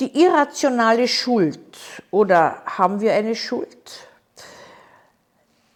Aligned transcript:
Die 0.00 0.18
irrationale 0.18 1.06
Schuld 1.06 1.60
oder 2.10 2.62
haben 2.64 3.02
wir 3.02 3.12
eine 3.12 3.36
Schuld? 3.36 4.08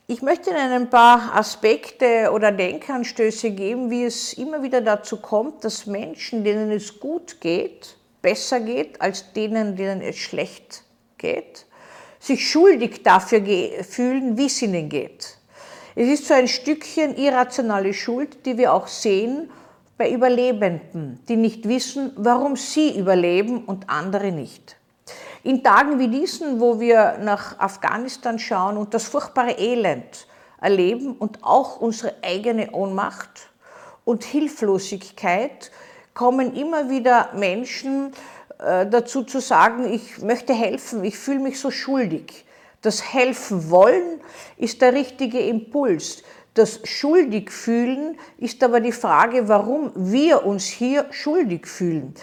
Ich 0.06 0.22
möchte 0.22 0.48
Ihnen 0.48 0.72
ein 0.72 0.88
paar 0.88 1.36
Aspekte 1.36 2.30
oder 2.32 2.50
Denkanstöße 2.50 3.50
geben, 3.50 3.90
wie 3.90 4.04
es 4.04 4.32
immer 4.32 4.62
wieder 4.62 4.80
dazu 4.80 5.18
kommt, 5.18 5.62
dass 5.62 5.84
Menschen, 5.84 6.42
denen 6.42 6.70
es 6.70 7.00
gut 7.00 7.38
geht, 7.42 7.96
besser 8.22 8.60
geht 8.60 8.98
als 9.02 9.30
denen, 9.34 9.76
denen 9.76 10.00
es 10.00 10.16
schlecht 10.16 10.84
geht, 11.18 11.66
sich 12.18 12.48
schuldig 12.48 13.02
dafür 13.02 13.42
fühlen, 13.84 14.38
wie 14.38 14.46
es 14.46 14.62
ihnen 14.62 14.88
geht. 14.88 15.36
Es 15.94 16.08
ist 16.08 16.28
so 16.28 16.32
ein 16.32 16.48
Stückchen 16.48 17.14
irrationale 17.18 17.92
Schuld, 17.92 18.46
die 18.46 18.56
wir 18.56 18.72
auch 18.72 18.86
sehen 18.86 19.50
bei 19.96 20.10
Überlebenden, 20.10 21.20
die 21.28 21.36
nicht 21.36 21.68
wissen, 21.68 22.12
warum 22.16 22.56
sie 22.56 22.98
überleben 22.98 23.64
und 23.64 23.88
andere 23.88 24.32
nicht. 24.32 24.76
In 25.42 25.62
Tagen 25.62 25.98
wie 25.98 26.08
diesen, 26.08 26.60
wo 26.60 26.80
wir 26.80 27.18
nach 27.20 27.58
Afghanistan 27.58 28.38
schauen 28.38 28.76
und 28.76 28.94
das 28.94 29.04
furchtbare 29.04 29.52
Elend 29.58 30.26
erleben 30.60 31.12
und 31.12 31.44
auch 31.44 31.80
unsere 31.80 32.14
eigene 32.22 32.70
Ohnmacht 32.72 33.50
und 34.04 34.24
Hilflosigkeit, 34.24 35.70
kommen 36.14 36.54
immer 36.56 36.88
wieder 36.88 37.30
Menschen 37.34 38.12
äh, 38.58 38.86
dazu 38.86 39.24
zu 39.24 39.40
sagen, 39.40 39.92
ich 39.92 40.22
möchte 40.22 40.54
helfen, 40.54 41.04
ich 41.04 41.18
fühle 41.18 41.40
mich 41.40 41.60
so 41.60 41.70
schuldig. 41.70 42.46
Das 42.82 43.12
Helfen 43.12 43.70
wollen 43.70 44.20
ist 44.56 44.80
der 44.80 44.92
richtige 44.92 45.40
Impuls. 45.40 46.22
Das 46.54 46.80
schuldig 46.84 47.50
fühlen 47.50 48.16
ist 48.38 48.62
aber 48.62 48.80
die 48.80 48.92
Frage, 48.92 49.48
warum 49.48 49.90
wir 49.94 50.46
uns 50.46 50.66
hier 50.66 51.06
schuldig 51.10 51.66
fühlen. 51.66 52.14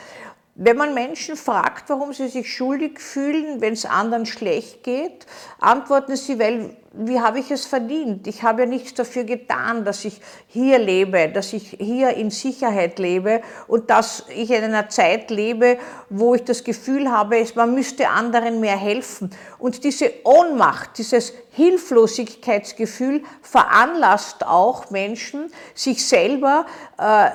Wenn 0.56 0.78
man 0.78 0.94
Menschen 0.94 1.36
fragt, 1.36 1.90
warum 1.90 2.14
sie 2.14 2.28
sich 2.28 2.54
schuldig 2.54 3.00
fühlen, 3.00 3.62
wenn 3.62 3.74
es 3.74 3.86
anderen 3.86 4.26
schlecht 4.26 4.84
geht, 4.84 5.26
antworten 5.60 6.16
sie, 6.16 6.40
weil 6.40 6.78
wie 6.94 7.22
habe 7.22 7.40
ich 7.40 7.50
es 7.52 7.66
verdient? 7.66 8.28
Ich 8.28 8.44
habe 8.44 8.64
ja 8.64 8.68
nichts 8.68 8.94
dafür 8.94 9.24
getan, 9.24 9.86
dass 9.86 10.04
ich 10.04 10.20
hier 10.48 10.78
lebe, 10.78 11.30
dass 11.30 11.54
ich 11.54 11.78
hier 11.80 12.10
in 12.16 12.32
Sicherheit 12.32 13.00
lebe 13.00 13.42
und 13.68 13.90
dass 13.90 14.26
ich 14.36 14.52
in 14.52 14.64
einer 14.64 14.90
Zeit 14.90 15.32
lebe, 15.32 15.78
wo 16.10 16.36
ich 16.36 16.44
das 16.44 16.66
Gefühl 16.66 17.10
habe, 17.10 17.46
man 17.56 17.74
müsste 17.74 18.10
anderen 18.10 18.60
mehr 18.60 18.76
helfen. 18.76 19.30
Und 19.58 19.86
diese 19.86 20.12
Ohnmacht, 20.26 20.98
dieses 20.98 21.34
Hilflosigkeitsgefühl 21.54 23.24
veranlasst 23.42 24.46
auch 24.46 24.90
Menschen, 24.90 25.52
sich 25.76 26.06
selber 26.06 26.66
äh, 26.98 27.30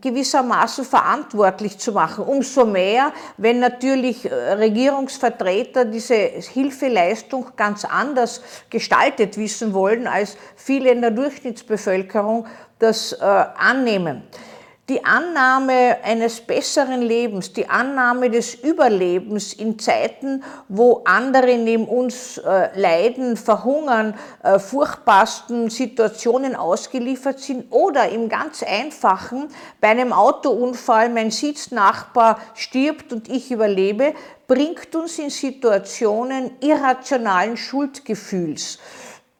gewissermaßen 0.00 0.84
verantwortlich 0.84 1.78
zu 1.78 1.92
machen. 1.92 2.24
Umso 2.24 2.64
mehr, 2.64 3.12
wenn 3.36 3.60
natürlich 3.60 4.24
äh, 4.24 4.34
Regierungsvertreter 4.34 5.84
diese 5.84 6.14
Hilfeleistung 6.14 7.46
ganz 7.56 7.84
anders 7.84 8.42
gestalten 8.70 8.99
gestaltet 9.00 9.38
wissen 9.38 9.72
wollen, 9.72 10.06
als 10.06 10.36
viele 10.56 10.90
in 10.90 11.00
der 11.00 11.10
Durchschnittsbevölkerung 11.10 12.46
das 12.78 13.12
äh, 13.12 13.24
annehmen. 13.24 14.22
Die 14.90 15.04
Annahme 15.04 15.98
eines 16.02 16.40
besseren 16.40 17.00
Lebens, 17.00 17.52
die 17.52 17.68
Annahme 17.68 18.28
des 18.28 18.56
Überlebens 18.56 19.52
in 19.52 19.78
Zeiten, 19.78 20.42
wo 20.66 21.02
andere 21.04 21.56
neben 21.58 21.86
uns 21.86 22.38
äh, 22.38 22.76
leiden, 22.76 23.36
verhungern, 23.36 24.14
äh, 24.42 24.58
furchtbarsten 24.58 25.70
Situationen 25.70 26.56
ausgeliefert 26.56 27.38
sind 27.38 27.70
oder 27.70 28.08
im 28.08 28.28
ganz 28.28 28.64
einfachen, 28.64 29.46
bei 29.80 29.90
einem 29.90 30.12
Autounfall 30.12 31.08
mein 31.08 31.30
Sitznachbar 31.30 32.40
stirbt 32.54 33.12
und 33.12 33.28
ich 33.28 33.52
überlebe, 33.52 34.14
bringt 34.48 34.92
uns 34.96 35.20
in 35.20 35.30
Situationen 35.30 36.50
irrationalen 36.60 37.56
Schuldgefühls. 37.56 38.80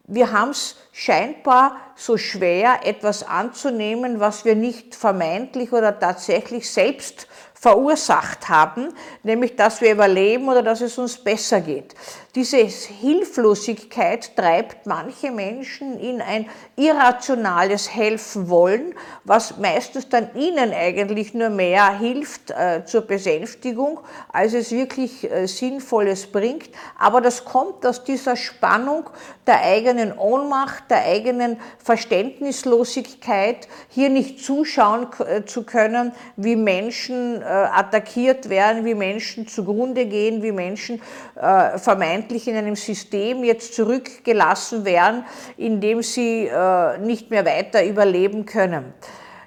Wir 0.04 0.32
haben 0.32 0.50
es 0.50 0.76
scheinbar 0.92 1.76
so 1.94 2.16
schwer, 2.16 2.80
etwas 2.84 3.22
anzunehmen, 3.22 4.20
was 4.20 4.44
wir 4.44 4.54
nicht 4.54 4.94
vermeintlich 4.94 5.72
oder 5.72 5.98
tatsächlich 5.98 6.70
selbst 6.70 7.28
verursacht 7.54 8.48
haben, 8.48 8.88
nämlich 9.22 9.54
dass 9.54 9.82
wir 9.82 9.92
überleben 9.92 10.48
oder 10.48 10.62
dass 10.62 10.80
es 10.80 10.96
uns 10.96 11.18
besser 11.22 11.60
geht. 11.60 11.94
Diese 12.36 12.58
Hilflosigkeit 12.58 14.36
treibt 14.36 14.86
manche 14.86 15.32
Menschen 15.32 15.98
in 15.98 16.22
ein 16.22 16.46
irrationales 16.76 17.92
Helfen 17.92 18.48
wollen, 18.48 18.94
was 19.24 19.58
meistens 19.58 20.08
dann 20.08 20.30
ihnen 20.36 20.72
eigentlich 20.72 21.34
nur 21.34 21.50
mehr 21.50 21.98
hilft 21.98 22.52
äh, 22.52 22.84
zur 22.84 23.00
Besänftigung, 23.00 23.98
als 24.32 24.54
es 24.54 24.70
wirklich 24.70 25.28
äh, 25.28 25.48
Sinnvolles 25.48 26.28
bringt. 26.28 26.70
Aber 26.96 27.20
das 27.20 27.44
kommt 27.44 27.84
aus 27.84 28.04
dieser 28.04 28.36
Spannung 28.36 29.10
der 29.48 29.62
eigenen 29.62 30.16
Ohnmacht, 30.16 30.84
der 30.88 31.04
eigenen 31.04 31.56
Verständnislosigkeit, 31.82 33.66
hier 33.88 34.08
nicht 34.08 34.44
zuschauen 34.44 35.08
äh, 35.18 35.44
zu 35.46 35.64
können, 35.64 36.12
wie 36.36 36.54
Menschen 36.54 37.42
äh, 37.42 37.44
attackiert 37.44 38.48
werden, 38.48 38.84
wie 38.84 38.94
Menschen 38.94 39.48
zugrunde 39.48 40.06
gehen, 40.06 40.44
wie 40.44 40.52
Menschen 40.52 41.02
äh, 41.34 41.76
vermeintlich 42.20 42.48
in 42.48 42.56
einem 42.56 42.76
System 42.76 43.44
jetzt 43.44 43.74
zurückgelassen 43.74 44.84
werden, 44.84 45.24
in 45.56 45.80
dem 45.80 46.02
sie 46.02 46.50
nicht 47.00 47.30
mehr 47.30 47.46
weiter 47.46 47.84
überleben 47.84 48.44
können. 48.44 48.92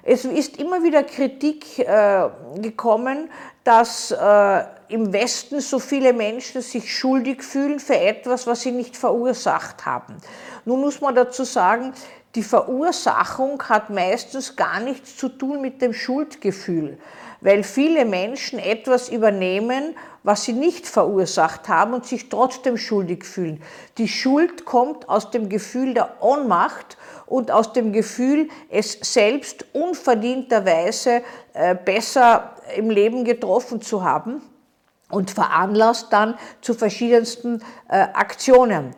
Es 0.02 0.24
ist 0.24 0.58
immer 0.58 0.82
wieder 0.82 1.02
Kritik 1.04 1.86
gekommen, 2.56 3.30
dass 3.62 4.10
im 4.88 5.12
Westen 5.12 5.60
so 5.60 5.78
viele 5.78 6.12
Menschen 6.12 6.62
sich 6.62 6.92
schuldig 6.92 7.42
fühlen 7.42 7.78
für 7.78 7.98
etwas, 7.98 8.46
was 8.46 8.62
sie 8.62 8.72
nicht 8.72 8.96
verursacht 8.96 9.86
haben. 9.86 10.16
Nun 10.64 10.80
muss 10.80 11.00
man 11.00 11.14
dazu 11.14 11.44
sagen, 11.44 11.92
die 12.34 12.42
Verursachung 12.42 13.62
hat 13.62 13.90
meistens 13.90 14.56
gar 14.56 14.80
nichts 14.80 15.16
zu 15.16 15.28
tun 15.28 15.60
mit 15.60 15.80
dem 15.80 15.92
Schuldgefühl, 15.92 16.98
weil 17.40 17.62
viele 17.62 18.04
Menschen 18.04 18.58
etwas 18.58 19.08
übernehmen, 19.08 19.94
was 20.24 20.44
sie 20.44 20.52
nicht 20.52 20.86
verursacht 20.86 21.68
haben 21.68 21.94
und 21.94 22.06
sich 22.06 22.28
trotzdem 22.28 22.76
schuldig 22.76 23.24
fühlen. 23.24 23.62
Die 23.98 24.08
Schuld 24.08 24.64
kommt 24.64 25.08
aus 25.08 25.30
dem 25.30 25.48
Gefühl 25.48 25.94
der 25.94 26.22
Ohnmacht 26.22 26.96
und 27.26 27.50
aus 27.50 27.72
dem 27.72 27.92
Gefühl, 27.92 28.48
es 28.68 28.98
selbst 29.02 29.66
unverdienterweise 29.72 31.22
äh, 31.52 31.74
besser 31.74 32.56
im 32.74 32.90
Leben 32.90 33.24
getroffen 33.24 33.80
zu 33.80 34.02
haben 34.02 34.42
und 35.10 35.30
veranlasst 35.30 36.12
dann 36.12 36.36
zu 36.60 36.74
verschiedensten 36.74 37.62
äh, 37.88 37.98
Aktionen. 38.14 38.94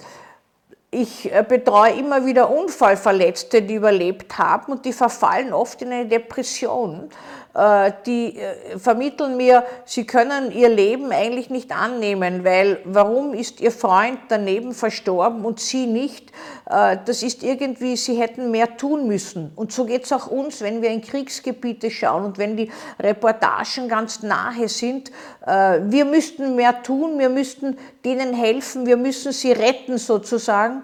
Ich 0.99 1.31
äh, 1.31 1.45
betreue 1.47 1.93
immer 1.93 2.25
wieder 2.25 2.49
Unfallverletzte, 2.49 3.61
die 3.61 3.75
überlebt 3.75 4.39
haben 4.39 4.73
und 4.73 4.87
die 4.87 4.95
verfallen 4.95 5.53
oft 5.53 5.83
in 5.83 5.93
eine 5.93 6.07
Depression. 6.07 7.11
Äh, 7.57 7.93
die 8.05 8.37
äh, 8.37 8.79
vermitteln 8.79 9.39
mir, 9.39 9.65
sie 9.87 10.05
können 10.05 10.53
ihr 10.53 10.69
Leben 10.69 11.11
eigentlich 11.11 11.49
nicht 11.49 11.75
annehmen, 11.75 12.45
weil 12.45 12.81
warum 12.85 13.33
ist 13.33 13.63
ihr 13.63 13.71
Freund 13.71 14.19
daneben 14.29 14.75
verstorben 14.75 15.45
und 15.45 15.59
sie 15.61 15.87
nicht? 15.87 16.33
Das 16.67 17.23
ist 17.23 17.45
irgendwie, 17.45 17.97
sie 17.97 18.17
hätten 18.17 18.51
mehr 18.51 18.77
tun 18.77 19.07
müssen. 19.07 19.53
Und 19.55 19.71
so 19.73 19.85
geht 19.85 20.05
es 20.05 20.13
auch 20.13 20.27
uns, 20.27 20.61
wenn 20.63 20.83
wir 20.83 20.91
in 20.91 21.01
Kriegsgebiete 21.01 21.93
schauen 21.93 22.25
und 22.25 22.39
wenn 22.39 22.57
die 22.57 22.73
Reportagen 22.99 23.89
ganz 23.89 24.25
nahe 24.25 24.69
sind. 24.69 25.13
Wir 25.47 26.05
müssten 26.05 26.57
mehr 26.57 26.83
tun, 26.83 27.21
wir 27.21 27.29
müssten 27.29 27.79
denen 28.05 28.35
helfen, 28.35 28.85
wir 28.85 28.97
müssen 28.97 29.31
sie 29.31 29.53
retten 29.53 29.97
sozusagen. 29.97 30.83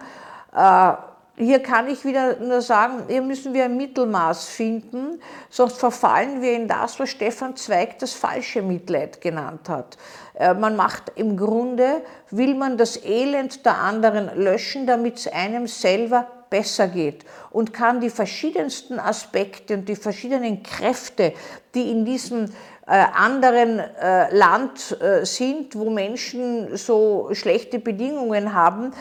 Hier 1.36 1.62
kann 1.62 1.88
ich 1.88 2.04
wieder 2.04 2.36
nur 2.40 2.60
sagen, 2.60 3.04
hier 3.08 3.22
müssen 3.22 3.54
wir 3.54 3.64
ein 3.64 3.78
Mittelmaß 3.78 4.48
finden, 4.48 5.18
sonst 5.48 5.78
verfallen 5.78 6.42
wir 6.42 6.52
in 6.52 6.68
das, 6.68 7.00
was 7.00 7.08
Stefan 7.08 7.56
Zweig 7.56 7.98
das 8.00 8.12
falsche 8.12 8.60
Mitleid 8.60 9.20
genannt 9.22 9.68
hat. 9.70 9.96
Äh, 10.34 10.52
man 10.52 10.76
macht 10.76 11.12
im 11.14 11.38
Grunde, 11.38 12.02
will 12.30 12.54
man 12.54 12.76
das 12.76 13.02
Elend 13.02 13.64
der 13.64 13.78
anderen 13.78 14.30
löschen, 14.36 14.86
damit 14.86 15.16
es 15.16 15.28
einem 15.28 15.66
selber 15.66 16.26
besser 16.52 16.86
geht 16.86 17.24
und 17.50 17.72
kann 17.72 18.00
die 18.00 18.10
verschiedensten 18.10 19.00
Aspekte 19.00 19.74
und 19.74 19.88
die 19.88 19.96
verschiedenen 19.96 20.62
Kräfte, 20.62 21.32
die 21.74 21.90
in 21.90 22.04
diesem 22.04 22.44
äh, 22.86 23.06
anderen 23.14 23.78
äh, 23.78 24.36
Land 24.36 25.00
äh, 25.00 25.24
sind, 25.24 25.74
wo 25.74 25.88
Menschen 25.88 26.76
so 26.76 27.30
schlechte 27.32 27.78
Bedingungen 27.78 28.54
haben, 28.54 28.92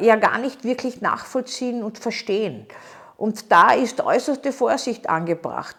ja 0.00 0.16
gar 0.16 0.38
nicht 0.38 0.64
wirklich 0.64 1.02
nachvollziehen 1.02 1.82
und 1.82 1.98
verstehen. 1.98 2.66
Und 3.18 3.52
da 3.52 3.72
ist 3.72 4.00
äußerste 4.00 4.50
Vorsicht 4.50 5.10
angebracht. 5.10 5.76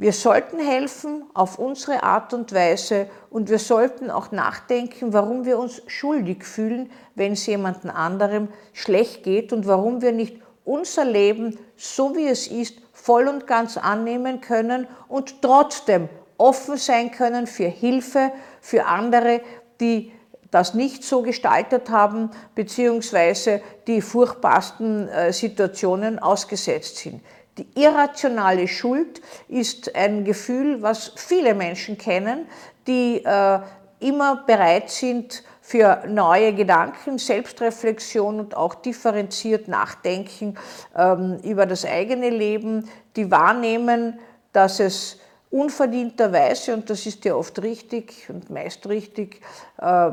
Wir 0.00 0.14
sollten 0.14 0.58
helfen 0.58 1.24
auf 1.34 1.58
unsere 1.58 2.02
Art 2.02 2.32
und 2.32 2.54
Weise 2.54 3.06
und 3.28 3.50
wir 3.50 3.58
sollten 3.58 4.10
auch 4.10 4.32
nachdenken, 4.32 5.12
warum 5.12 5.44
wir 5.44 5.58
uns 5.58 5.82
schuldig 5.88 6.42
fühlen, 6.42 6.90
wenn 7.14 7.32
es 7.32 7.44
jemandem 7.44 7.90
anderem 7.90 8.48
schlecht 8.72 9.22
geht 9.24 9.52
und 9.52 9.66
warum 9.66 10.00
wir 10.00 10.12
nicht 10.12 10.39
unser 10.64 11.04
Leben, 11.04 11.58
so 11.76 12.16
wie 12.16 12.26
es 12.26 12.46
ist, 12.46 12.76
voll 12.92 13.28
und 13.28 13.46
ganz 13.46 13.76
annehmen 13.76 14.40
können 14.40 14.86
und 15.08 15.42
trotzdem 15.42 16.08
offen 16.36 16.76
sein 16.76 17.10
können 17.10 17.46
für 17.46 17.68
Hilfe, 17.68 18.32
für 18.60 18.86
andere, 18.86 19.40
die 19.80 20.12
das 20.50 20.74
nicht 20.74 21.04
so 21.04 21.22
gestaltet 21.22 21.90
haben, 21.90 22.30
beziehungsweise 22.54 23.62
die 23.86 24.02
furchtbarsten 24.02 25.08
äh, 25.08 25.32
Situationen 25.32 26.18
ausgesetzt 26.18 26.96
sind. 26.98 27.22
Die 27.58 27.66
irrationale 27.74 28.68
Schuld 28.68 29.20
ist 29.48 29.94
ein 29.94 30.24
Gefühl, 30.24 30.82
was 30.82 31.12
viele 31.16 31.54
Menschen 31.54 31.98
kennen, 31.98 32.46
die 32.86 33.22
äh, 33.24 33.60
immer 34.00 34.44
bereit 34.46 34.90
sind 34.90 35.44
für 35.70 36.02
neue 36.08 36.52
Gedanken, 36.52 37.18
Selbstreflexion 37.18 38.40
und 38.40 38.56
auch 38.56 38.74
differenziert 38.74 39.68
nachdenken 39.68 40.56
ähm, 40.96 41.38
über 41.44 41.64
das 41.64 41.84
eigene 41.84 42.28
Leben, 42.28 42.88
die 43.14 43.30
wahrnehmen, 43.30 44.18
dass 44.52 44.80
es 44.80 45.20
unverdienterweise, 45.48 46.74
und 46.74 46.90
das 46.90 47.06
ist 47.06 47.24
ja 47.24 47.36
oft 47.36 47.62
richtig 47.62 48.26
und 48.28 48.50
meist 48.50 48.88
richtig, 48.88 49.42
äh, 49.80 50.10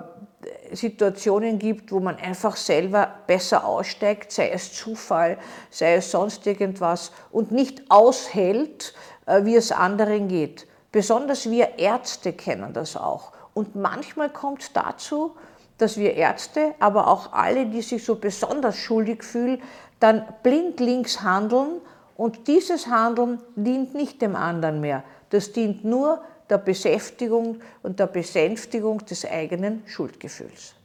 Situationen 0.73 1.57
gibt, 1.57 1.91
wo 1.91 1.99
man 2.01 2.17
einfach 2.17 2.55
selber 2.55 3.09
besser 3.25 3.65
aussteigt, 3.65 4.31
sei 4.31 4.51
es 4.51 4.73
Zufall, 4.73 5.39
sei 5.71 5.95
es 5.95 6.11
sonst 6.11 6.45
irgendwas, 6.45 7.11
und 7.31 7.51
nicht 7.51 7.89
aushält, 7.89 8.93
äh, 9.25 9.43
wie 9.43 9.55
es 9.55 9.71
anderen 9.71 10.27
geht. 10.27 10.67
Besonders 10.91 11.49
wir 11.49 11.79
Ärzte 11.79 12.33
kennen 12.33 12.73
das 12.73 12.95
auch. 12.95 13.31
Und 13.57 13.75
manchmal 13.75 14.29
kommt 14.29 14.61
es 14.61 14.71
dazu, 14.71 15.35
dass 15.79 15.97
wir 15.97 16.13
Ärzte, 16.13 16.75
aber 16.77 17.07
auch 17.07 17.33
alle, 17.33 17.65
die 17.65 17.81
sich 17.81 18.05
so 18.05 18.13
besonders 18.13 18.77
schuldig 18.77 19.23
fühlen, 19.23 19.63
dann 19.99 20.23
blindlings 20.43 21.23
handeln 21.23 21.81
und 22.17 22.47
dieses 22.47 22.85
Handeln 22.85 23.41
dient 23.55 23.95
nicht 23.95 24.21
dem 24.21 24.35
anderen 24.35 24.79
mehr. 24.79 25.03
Das 25.31 25.53
dient 25.53 25.83
nur 25.83 26.21
der 26.51 26.59
Beschäftigung 26.59 27.59
und 27.81 27.99
der 27.99 28.05
Besänftigung 28.05 29.03
des 29.07 29.25
eigenen 29.25 29.81
Schuldgefühls. 29.87 30.75